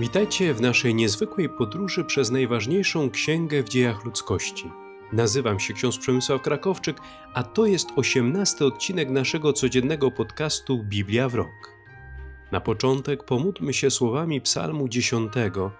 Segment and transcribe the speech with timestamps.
[0.00, 4.70] Witajcie w naszej niezwykłej podróży przez najważniejszą księgę w dziejach ludzkości.
[5.12, 6.96] Nazywam się ksiądz Przemysław Krakowczyk,
[7.34, 11.72] a to jest osiemnasty odcinek naszego codziennego podcastu Biblia w rok.
[12.52, 15.72] Na początek pomódlmy się słowami psalmu dziesiątego,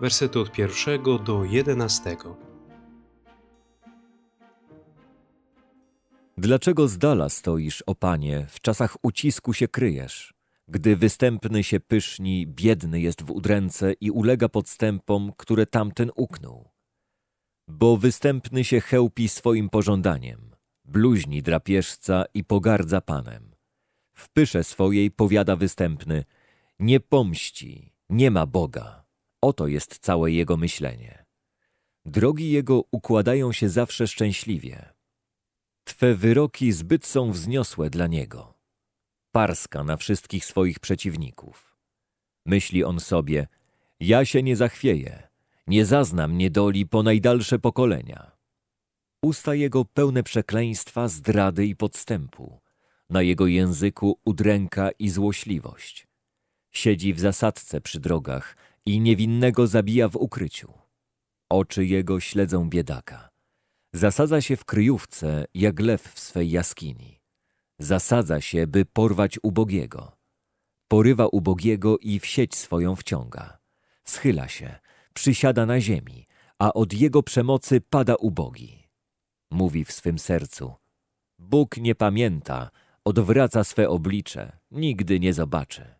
[0.00, 2.36] wersety od pierwszego do jedenastego.
[6.38, 10.34] Dlaczego z dala stoisz, o Panie, w czasach ucisku się kryjesz?
[10.68, 16.70] Gdy występny się pyszni, biedny jest w udręce i ulega podstępom, które tamten uknął.
[17.68, 23.54] Bo występny się chełpi swoim pożądaniem, bluźni drapieżca i pogardza Panem.
[24.14, 26.24] W pysze swojej powiada występny,
[26.78, 29.04] nie pomści, nie ma Boga.
[29.40, 31.24] Oto jest całe jego myślenie.
[32.04, 34.92] Drogi jego układają się zawsze szczęśliwie.
[35.84, 38.53] Twe wyroki zbyt są wzniosłe dla niego
[39.34, 41.76] parska na wszystkich swoich przeciwników.
[42.46, 43.46] Myśli on sobie,
[44.00, 45.28] ja się nie zachwieję,
[45.66, 48.30] nie zaznam niedoli po najdalsze pokolenia.
[49.22, 52.60] Usta jego pełne przekleństwa, zdrady i podstępu.
[53.10, 56.06] Na jego języku udręka i złośliwość.
[56.70, 60.72] Siedzi w zasadce przy drogach i niewinnego zabija w ukryciu.
[61.50, 63.28] Oczy jego śledzą biedaka.
[63.92, 67.23] Zasadza się w kryjówce, jak lew w swej jaskini.
[67.78, 70.16] Zasadza się, by porwać ubogiego.
[70.88, 73.58] Porywa ubogiego i w sieć swoją wciąga.
[74.04, 74.78] Schyla się,
[75.14, 76.26] przysiada na ziemi,
[76.58, 78.88] a od jego przemocy pada ubogi.
[79.50, 80.74] Mówi w swym sercu:
[81.38, 82.70] Bóg nie pamięta,
[83.04, 85.94] odwraca swe oblicze, nigdy nie zobaczy.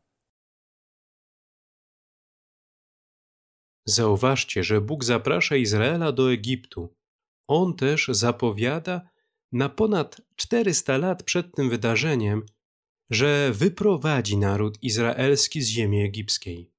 [3.86, 6.97] Zauważcie, że Bóg zaprasza Izraela do Egiptu.
[7.48, 9.09] On też zapowiada,
[9.55, 12.47] na ponad 400 lat przed tym wydarzeniem,
[13.10, 16.70] że wyprowadzi naród izraelski z ziemi egipskiej.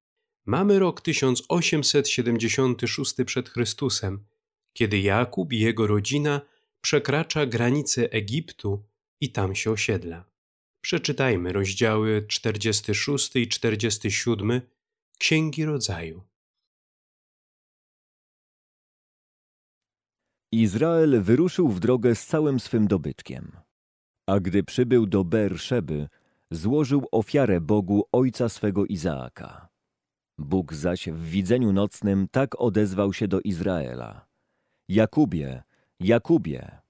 [0.46, 4.26] Mamy rok 1876 przed Chrystusem,
[4.74, 6.42] kiedy Jakub i jego rodzina
[6.82, 8.84] przekracza granice Egiptu
[9.22, 10.26] i tam się osiedla.
[10.82, 14.62] Przeczytajmy rozdziały 46 i 47
[15.18, 16.24] Księgi Rodzaju.
[20.52, 23.52] Izrael wyruszył w drogę z całym swym dobytkiem.
[24.30, 26.08] A gdy przybył do Berszeby,
[26.52, 29.70] złożył ofiarę Bogu ojca swego Izaaka.
[30.38, 34.28] Bóg zaś w widzeniu nocnym tak odezwał się do Izraela.
[34.90, 35.64] Jakubie,
[36.00, 36.82] Jakubie.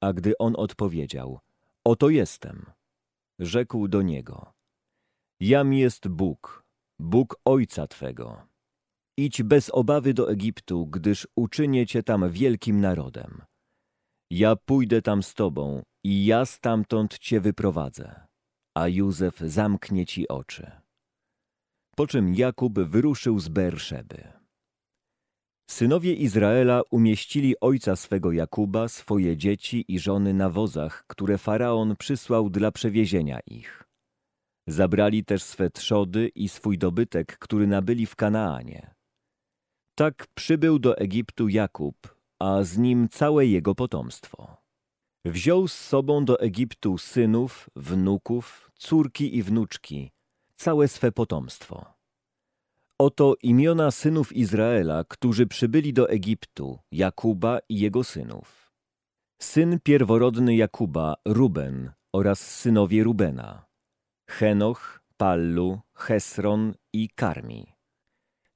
[0.00, 1.38] A gdy on odpowiedział,
[1.84, 2.66] oto jestem,
[3.38, 4.52] rzekł do niego.
[5.40, 6.64] Jam jest Bóg,
[6.98, 8.55] Bóg ojca Twego.
[9.18, 13.42] Idź bez obawy do Egiptu, gdyż uczynię cię tam wielkim narodem.
[14.30, 18.26] Ja pójdę tam z tobą i ja stamtąd cię wyprowadzę,
[18.74, 20.70] a Józef zamknie ci oczy.
[21.96, 24.32] Po czym Jakub wyruszył z Berszeby.
[25.70, 32.50] Synowie Izraela umieścili ojca swego Jakuba, swoje dzieci i żony na wozach, które Faraon przysłał
[32.50, 33.82] dla przewiezienia ich.
[34.66, 38.95] Zabrali też swe trzody i swój dobytek, który nabyli w Kanaanie.
[39.98, 41.96] Tak przybył do Egiptu Jakub,
[42.38, 44.56] a z nim całe jego potomstwo.
[45.24, 50.10] Wziął z sobą do Egiptu synów, wnuków, córki i wnuczki,
[50.56, 51.86] całe swe potomstwo.
[52.98, 58.72] Oto imiona synów Izraela, którzy przybyli do Egiptu, Jakuba i jego synów.
[59.42, 63.66] Syn pierworodny Jakuba, Ruben oraz synowie Rubena.
[64.28, 67.75] Henoch, Pallu, Hesron i Karmi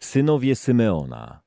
[0.03, 1.43] synowie Symeona,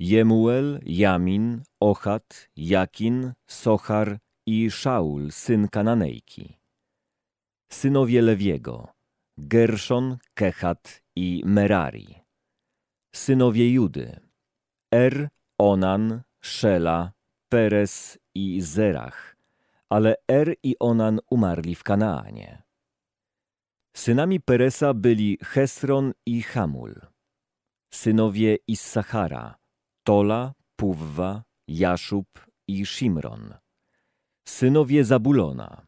[0.00, 6.58] Jemuel, Jamin, Ochat, Jakin, Sochar i Szaul, syn Kananejki.
[7.72, 8.88] Synowie Lewiego,
[9.38, 12.22] Gerszon, Kehat i Merari.
[13.14, 14.20] Synowie Judy,
[14.92, 15.28] Er,
[15.58, 17.12] Onan, Szela,
[17.50, 19.36] Peres i Zerach,
[19.90, 22.62] ale Er i Onan umarli w Kanaanie.
[23.96, 27.17] Synami Peresa byli Hesron i Hamul
[27.90, 29.54] synowie Issachara,
[30.04, 32.26] Tola, Puwwa, Jaszub
[32.68, 33.54] i Shimron.
[34.48, 35.86] Synowie Zabulona,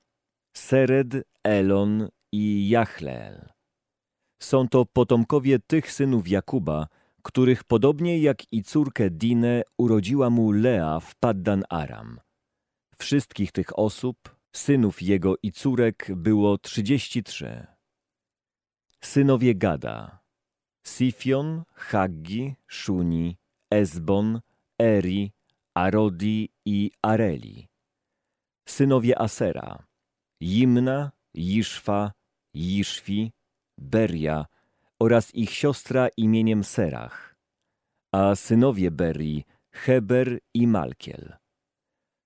[0.56, 3.48] Sered, Elon i Jachleel.
[4.42, 6.88] Są to potomkowie tych synów Jakuba,
[7.22, 12.20] których podobnie jak i córkę Dinę urodziła mu Lea w Paddan Aram.
[12.96, 17.66] Wszystkich tych osób, synów jego i córek było trzydzieści trzy.
[19.00, 20.19] Synowie Gada,
[20.82, 23.36] Sifion, Haggi, Szuni,
[23.70, 24.40] Ezbon,
[24.78, 25.32] Eri,
[25.74, 27.68] Arodi i Areli.
[28.68, 29.86] Synowie Asera,
[30.40, 32.12] Jimna, Jiszfa,
[32.54, 33.32] Jiszfi,
[33.80, 34.46] Beria
[35.00, 37.34] oraz ich siostra imieniem Serach,
[38.12, 41.36] a synowie Beri Heber i Malkiel.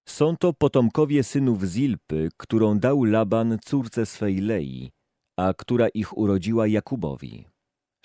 [0.08, 4.90] Są to potomkowie synów Zilpy, którą dał Laban córce swej Lei,
[5.36, 7.53] a która ich urodziła Jakubowi.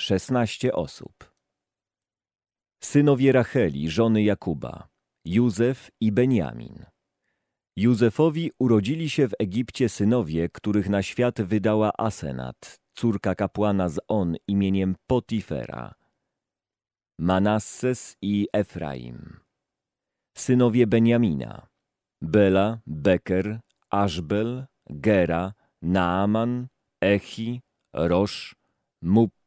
[0.01, 1.31] Szesnaście osób.
[2.83, 4.87] Synowie Racheli, żony Jakuba,
[5.25, 6.85] Józef i Benjamin.
[7.77, 14.35] Józefowi urodzili się w Egipcie synowie, których na świat wydała Asenat, córka kapłana z On
[14.47, 15.95] imieniem Potifera.
[17.19, 19.39] Manasses i Efraim.
[20.37, 21.67] Synowie Benjamina.
[22.21, 23.59] Bela, Beker,
[23.89, 26.67] Aszbel, Gera, Naaman,
[27.01, 27.61] Echi,
[27.93, 28.55] Rosz,
[29.01, 29.38] Muppim,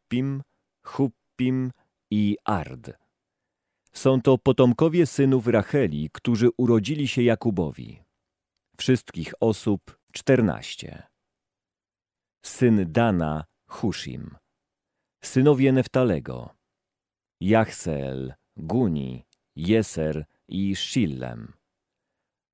[0.84, 1.72] Huppim
[2.10, 2.90] i Ard.
[3.92, 8.02] Są to potomkowie synów Racheli, którzy urodzili się Jakubowi.
[8.76, 11.02] Wszystkich osób czternaście.
[12.44, 14.36] Syn Dana, Hushim.
[15.24, 16.54] Synowie Neftalego.
[17.40, 19.24] Jachseel, Guni,
[19.56, 21.52] Jeser i Shillem.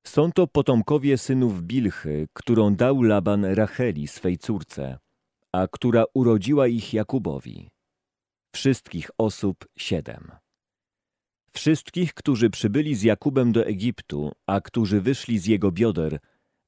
[0.07, 4.97] Są to potomkowie synów Bilchy, którą dał Laban Racheli swej córce,
[5.51, 7.69] a która urodziła ich Jakubowi.
[8.55, 10.31] Wszystkich osób siedem.
[11.51, 16.19] Wszystkich, którzy przybyli z Jakubem do Egiptu, a którzy wyszli z jego bioder,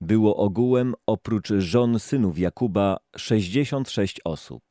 [0.01, 4.63] było ogółem oprócz żon synów Jakuba sześćdziesiąt sześć osób.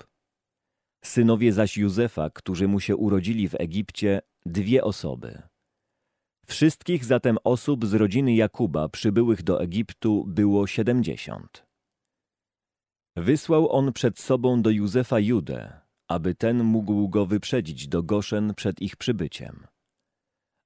[1.05, 5.43] Synowie zaś Józefa, którzy mu się urodzili w Egipcie, dwie osoby.
[6.47, 11.70] Wszystkich zatem osób z rodziny Jakuba przybyłych do Egiptu było siedemdziesiąt.
[13.17, 18.83] Wysłał on przed sobą do Józefa Judę, aby ten mógł go wyprzedzić do Goszen przed
[18.83, 19.67] ich przybyciem.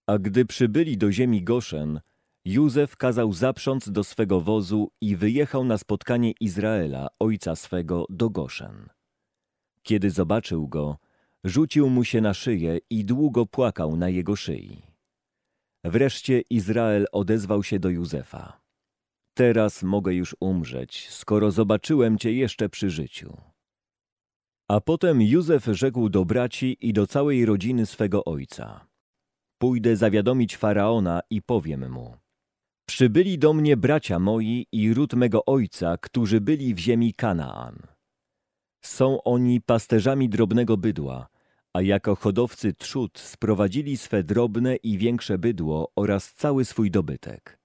[0.07, 2.01] A gdy przybyli do ziemi Goszen,
[2.45, 8.89] Józef kazał zaprząc do swego wozu i wyjechał na spotkanie Izraela, ojca swego, do Goszen.
[9.83, 10.99] Kiedy zobaczył go,
[11.45, 14.83] rzucił mu się na szyję i długo płakał na jego szyi.
[15.85, 18.64] Wreszcie Izrael odezwał się do Józefa.
[19.35, 23.37] Teraz mogę już umrzeć, skoro zobaczyłem cię jeszcze przy życiu.
[24.69, 28.87] A potem Józef rzekł do braci i do całej rodziny swego ojca.
[29.59, 32.17] Pójdę zawiadomić Faraona i powiem mu.
[32.87, 37.79] Przybyli do mnie bracia moi i ród mego ojca, którzy byli w ziemi Kanaan.
[38.85, 41.29] Są oni pasterzami drobnego bydła,
[41.73, 47.64] a jako hodowcy trzód sprowadzili swe drobne i większe bydło oraz cały swój dobytek.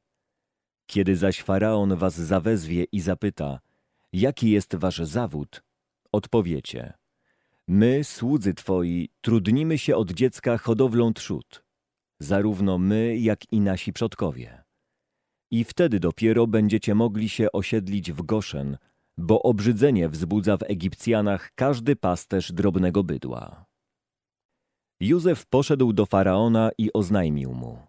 [0.91, 3.59] Kiedy zaś Faraon was zawezwie i zapyta,
[4.13, 5.63] jaki jest wasz zawód,
[6.11, 6.93] odpowiecie,
[7.67, 11.63] my, słudzy twoi, trudnimy się od dziecka hodowlą trzód,
[12.19, 14.63] zarówno my, jak i nasi przodkowie.
[15.51, 18.77] I wtedy dopiero będziecie mogli się osiedlić w Goszen,
[19.17, 23.65] bo obrzydzenie wzbudza w Egipcjanach każdy pasterz drobnego bydła.
[24.99, 27.88] Józef poszedł do Faraona i oznajmił mu.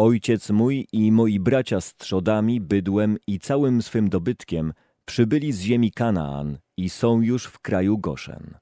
[0.00, 4.72] Ojciec mój i moi bracia z trzodami, bydłem i całym swym dobytkiem
[5.04, 8.58] przybyli z ziemi Kanaan i są już w kraju Goszen.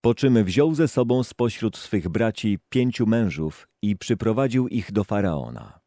[0.00, 5.80] Po czym wziął ze sobą spośród swych braci pięciu mężów i przyprowadził ich do Faraona.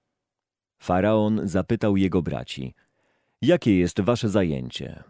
[0.82, 2.74] Faraon zapytał jego braci,
[3.42, 5.04] jakie jest wasze zajęcie?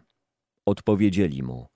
[0.66, 1.66] Odpowiedzieli mu,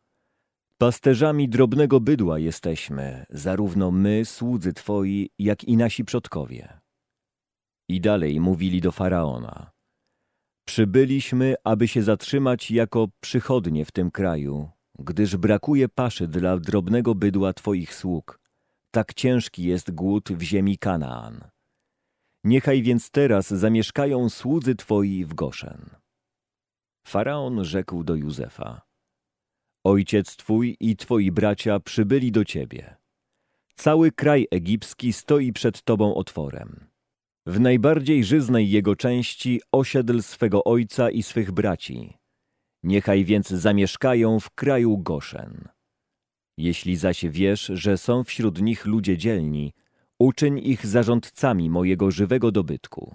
[0.79, 6.84] pasterzami drobnego bydła jesteśmy, zarówno my, słudzy twoi, jak i nasi przodkowie.
[7.89, 9.71] I dalej mówili do Faraona,
[10.67, 17.53] przybyliśmy, aby się zatrzymać jako przychodnie w tym kraju, gdyż brakuje paszy dla drobnego bydła
[17.53, 18.41] twoich sług.
[18.91, 21.45] Tak ciężki jest głód w ziemi Kanaan.
[22.45, 25.91] Niechaj więc teraz zamieszkają słudzy twoi w Goszen.
[27.07, 28.81] Faraon rzekł do Józefa,
[29.87, 32.97] Ojciec twój i twoi bracia przybyli do ciebie.
[33.75, 36.87] Cały kraj egipski stoi przed tobą otworem.
[37.47, 42.19] W najbardziej żyznej jego części osiedl swego ojca i swych braci.
[42.83, 45.69] Niechaj więc zamieszkają w kraju Goszen.
[46.59, 49.73] Jeśli zaś wiesz, że są wśród nich ludzie dzielni,
[50.19, 53.15] uczyń ich zarządcami mojego żywego dobytku.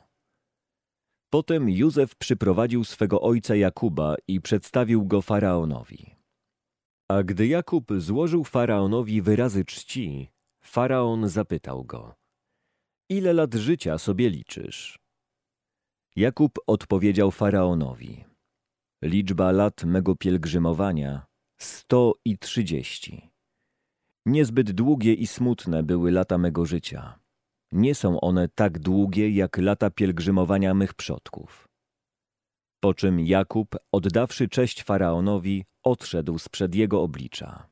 [1.29, 6.15] Potem Józef przyprowadził swego ojca Jakuba i przedstawił go Faraonowi.
[7.07, 10.29] A gdy Jakub złożył Faraonowi wyrazy czci,
[10.61, 12.18] Faraon zapytał go,
[13.09, 14.99] ile lat życia sobie liczysz?
[16.15, 18.25] Jakub odpowiedział Faraonowi,
[19.01, 21.25] liczba lat mego pielgrzymowania
[21.61, 23.29] sto i trzydzieści.
[24.25, 27.19] Niezbyt długie i smutne były lata mego życia.
[27.71, 31.67] Nie są one tak długie, jak lata pielgrzymowania mych przodków.
[32.79, 37.69] Po czym Jakub, oddawszy cześć Faraonowi, odszedł sprzed jego oblicza.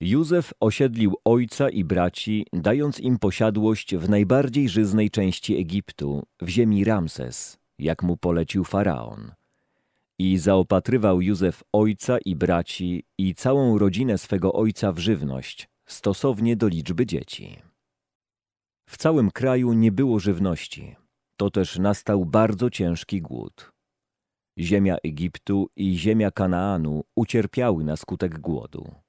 [0.00, 6.84] Józef osiedlił ojca i braci, dając im posiadłość w najbardziej żyznej części Egiptu, w ziemi
[6.84, 9.32] Ramses, jak mu polecił faraon.
[10.18, 16.68] I zaopatrywał Józef ojca i braci i całą rodzinę swego ojca w żywność, stosownie do
[16.68, 17.58] liczby dzieci.
[18.88, 20.96] W całym kraju nie było żywności.
[21.36, 23.72] To też nastał bardzo ciężki głód.
[24.58, 29.05] Ziemia Egiptu i ziemia Kanaanu ucierpiały na skutek głodu.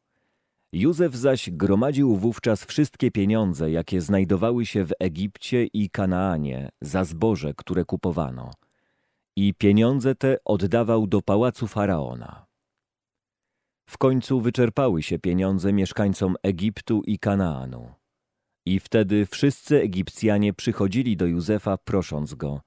[0.74, 7.54] Józef zaś gromadził wówczas wszystkie pieniądze, jakie znajdowały się w Egipcie i Kanaanie za zboże,
[7.54, 8.52] które kupowano.
[9.36, 12.46] I pieniądze te oddawał do pałacu faraona.
[13.90, 17.94] W końcu wyczerpały się pieniądze mieszkańcom Egiptu i Kanaanu.
[18.66, 22.62] I wtedy wszyscy Egipcjanie przychodzili do Józefa, prosząc go: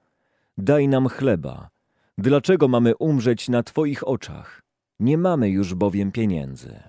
[0.58, 1.70] Daj nam chleba.
[2.18, 4.62] Dlaczego mamy umrzeć na Twoich oczach?
[5.00, 6.80] Nie mamy już bowiem pieniędzy.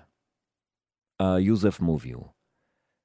[1.22, 2.28] A Józef mówił: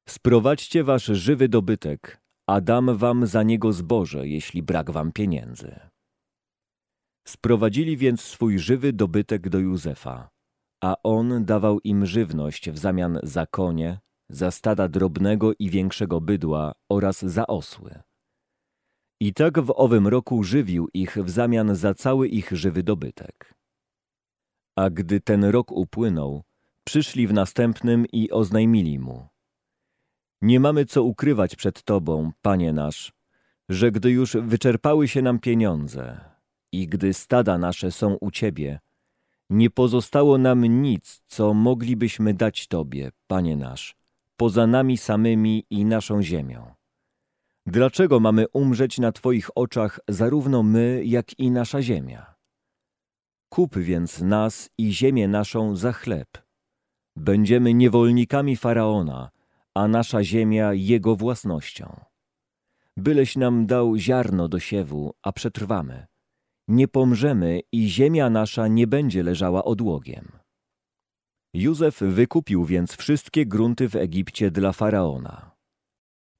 [0.10, 5.80] Sprowadźcie wasz żywy dobytek, a dam wam za niego zboże, jeśli brak wam pieniędzy.
[7.28, 10.30] Sprowadzili więc swój żywy dobytek do Józefa,
[10.84, 16.74] a on dawał im żywność w zamian za konie, za stada drobnego i większego bydła
[16.92, 18.02] oraz za osły.
[19.22, 23.54] I tak w owym roku żywił ich w zamian za cały ich żywy dobytek.
[24.78, 26.47] A gdy ten rok upłynął,
[26.88, 29.28] przyszli w następnym i oznajmili mu.
[30.42, 33.14] Nie mamy co ukrywać przed Tobą, Panie nasz,
[33.70, 36.20] że gdy już wyczerpały się nam pieniądze
[36.72, 38.80] i gdy stada nasze są u Ciebie,
[39.50, 43.96] nie pozostało nam nic, co moglibyśmy dać Tobie, Panie nasz,
[44.38, 46.74] poza nami samymi i naszą ziemią.
[47.66, 52.36] Dlaczego mamy umrzeć na Twoich oczach zarówno my, jak i nasza ziemia?
[53.50, 56.47] Kup więc nas i ziemię naszą za chleb.
[57.18, 59.30] Będziemy niewolnikami Faraona,
[59.74, 62.00] a nasza ziemia jego własnością.
[62.98, 66.08] Byleś nam dał ziarno do siewu, a przetrwamy.
[66.68, 70.32] Nie pomrzemy i ziemia nasza nie będzie leżała odłogiem.
[71.54, 75.52] Józef wykupił więc wszystkie grunty w Egipcie dla Faraona.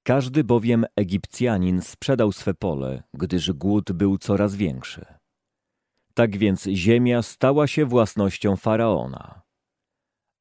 [0.04, 5.06] Każdy bowiem Egipcjanin sprzedał swe pole, gdyż głód był coraz większy.
[6.14, 9.47] Tak więc ziemia stała się własnością Faraona.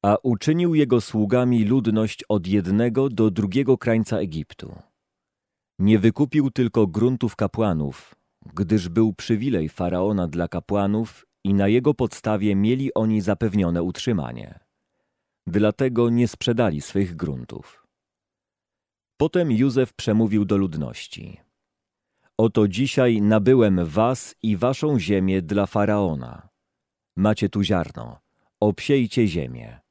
[0.07, 4.75] A uczynił jego sługami ludność od jednego do drugiego krańca Egiptu.
[5.79, 8.15] Nie wykupił tylko gruntów kapłanów,
[8.53, 14.59] gdyż był przywilej Faraona dla kapłanów i na jego podstawie mieli oni zapewnione utrzymanie.
[15.47, 17.87] Dlatego nie sprzedali swych gruntów.
[19.17, 21.39] Potem Józef przemówił do ludności.
[22.37, 26.49] Oto dzisiaj nabyłem was i waszą ziemię dla Faraona.
[27.17, 28.19] Macie tu ziarno,
[28.59, 29.86] obsiejcie ziemię.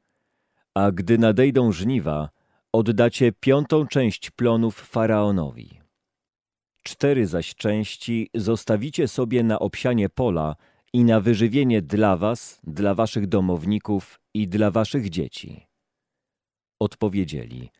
[0.76, 2.28] A gdy nadejdą żniwa,
[2.73, 5.80] oddacie piątą część plonów Faraonowi.
[6.83, 10.56] Cztery zaś części zostawicie sobie na obsianie pola
[10.92, 15.66] i na wyżywienie dla was, dla waszych domowników i dla waszych dzieci.
[16.78, 17.71] Odpowiedzieli,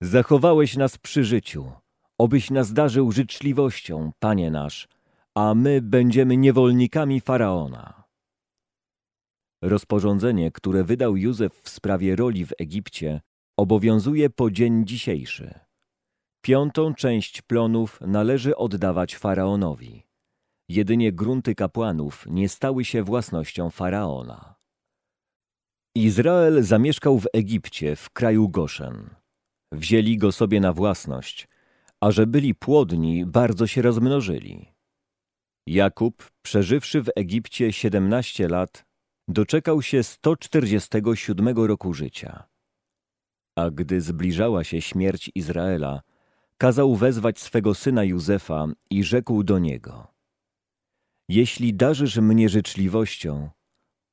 [0.00, 1.72] zachowałeś nas przy życiu,
[2.18, 4.88] obyś nas darzył życzliwością, Panie nasz,
[5.34, 8.03] a my będziemy niewolnikami Faraona.
[9.66, 13.20] Rozporządzenie, które wydał Józef w sprawie roli w Egipcie,
[13.56, 15.60] obowiązuje po dzień dzisiejszy.
[16.40, 20.06] Piątą część plonów należy oddawać Faraonowi.
[20.68, 24.54] Jedynie grunty kapłanów nie stały się własnością Faraona.
[25.94, 29.10] Izrael zamieszkał w Egipcie, w kraju Goszen.
[29.72, 31.48] Wzięli go sobie na własność,
[32.00, 34.72] a że byli płodni, bardzo się rozmnożyli.
[35.66, 38.93] Jakub, przeżywszy w Egipcie siedemnaście lat,
[39.28, 42.44] doczekał się 147 roku życia.
[43.56, 46.02] A gdy zbliżała się śmierć Izraela,
[46.58, 50.06] kazał wezwać swego syna Józefa i rzekł do niego:
[51.28, 53.50] Jeśli darzysz mnie życzliwością,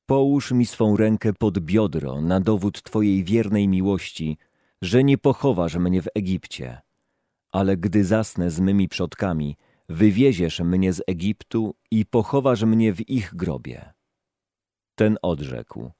[0.06, 4.38] połóż mi swą rękę pod biodro na dowód twojej wiernej miłości,
[4.82, 6.80] że nie pochowasz mnie w Egipcie,
[7.52, 9.56] ale gdy zasnę z mymi przodkami,
[9.88, 13.92] wywieziesz mnie z Egiptu i pochowasz mnie w ich grobie.
[14.94, 15.90] Ten odrzekł: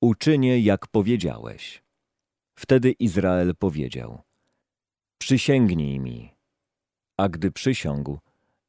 [0.00, 1.82] Uczynię, jak powiedziałeś.
[2.58, 4.22] Wtedy Izrael powiedział:
[5.18, 6.36] Przysięgnij mi.
[7.16, 8.18] A gdy przysiągł,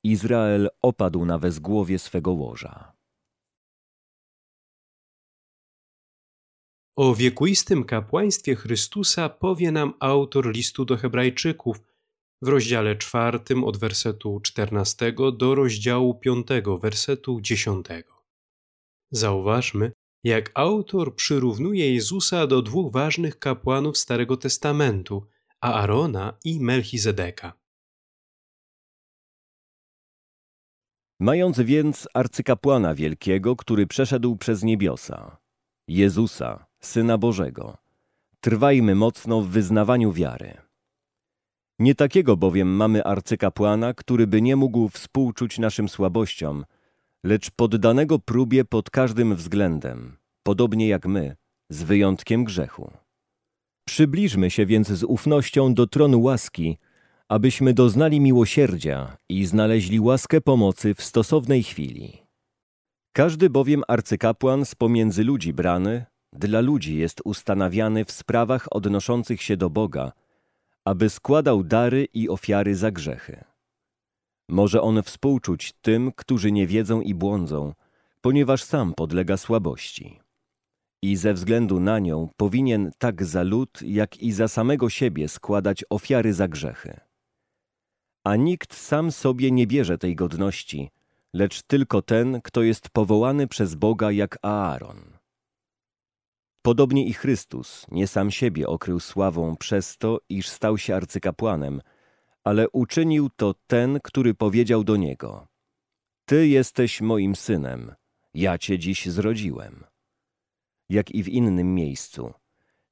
[0.04, 2.94] Izrael opadł na wezgłowie swego łoża.
[6.96, 11.78] O wiekuistym kapłaństwie Chrystusa powie nam autor listu do Hebrajczyków
[12.42, 16.48] w rozdziale czwartym od wersetu 14 do rozdziału 5
[16.82, 17.88] wersetu 10.
[19.12, 19.92] Zauważmy,
[20.24, 25.26] jak autor przyrównuje Jezusa do dwóch ważnych kapłanów Starego Testamentu,
[25.62, 27.54] Aarona i Melchizedeka.
[31.20, 35.38] Mając więc arcykapłana wielkiego, który przeszedł przez niebiosa,
[35.88, 37.78] Jezusa, Syna Bożego,
[38.40, 40.58] trwajmy mocno w wyznawaniu wiary.
[41.80, 46.66] Nie takiego bowiem mamy arcykapłana, który by nie mógł współczuć naszym słabościom,
[47.24, 51.36] lecz poddanego próbie pod każdym względem, podobnie jak my,
[51.70, 52.92] z wyjątkiem grzechu.
[53.88, 56.78] Przybliżmy się więc z ufnością do tronu łaski,
[57.30, 62.22] abyśmy doznali miłosierdzia i znaleźli łaskę pomocy w stosownej chwili.
[63.16, 69.58] Każdy bowiem arcykapłan z pomiędzy ludzi brany, dla ludzi jest ustanawiany w sprawach odnoszących się
[69.58, 70.12] do Boga,
[70.86, 73.44] aby składał dary i ofiary za grzechy.
[74.50, 77.74] Może on współczuć tym, którzy nie wiedzą i błądzą,
[78.22, 80.20] ponieważ sam podlega słabości.
[81.02, 85.84] I ze względu na nią powinien tak za lud, jak i za samego siebie składać
[85.90, 87.00] ofiary za grzechy.
[88.24, 90.90] A nikt sam sobie nie bierze tej godności,
[91.34, 95.18] lecz tylko ten, kto jest powołany przez Boga jak Aaron.
[96.62, 101.82] Podobnie i Chrystus nie sam siebie okrył sławą przez to, iż stał się arcykapłanem,
[102.48, 105.48] ale uczynił to ten, który powiedział do niego:
[106.26, 107.96] Ty jesteś moim synem,
[108.34, 109.84] ja cię dziś zrodziłem.
[110.90, 112.34] Jak i w innym miejscu: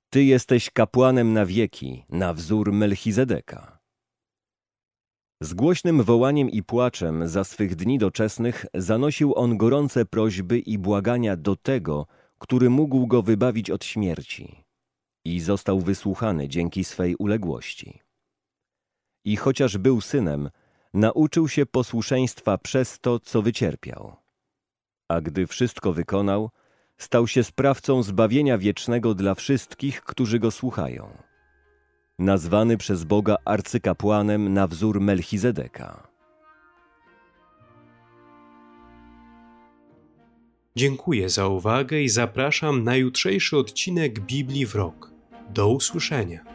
[0.09, 3.79] Ty jesteś kapłanem na wieki, na wzór Melchizedeka.
[5.41, 11.37] Z głośnym wołaniem i płaczem za swych dni doczesnych zanosił on gorące prośby i błagania
[11.37, 12.07] do tego,
[12.37, 14.63] który mógł go wybawić od śmierci.
[15.25, 18.04] I został wysłuchany dzięki swej uległości.
[19.25, 20.49] I chociaż był synem,
[20.93, 24.15] nauczył się posłuszeństwa przez to, co wycierpiał.
[25.07, 26.49] A gdy wszystko wykonał,
[26.97, 31.17] stał się sprawcą zbawienia wiecznego dla wszystkich, którzy go słuchają.
[32.19, 36.07] Nazwany przez Boga arcykapłanem na wzór Melchizedeka.
[40.75, 45.11] Dziękuję za uwagę i zapraszam na jutrzejszy odcinek Biblii w rok.
[45.49, 46.54] Do usłyszenia.